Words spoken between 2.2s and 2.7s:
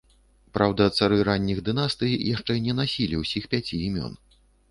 яшчэ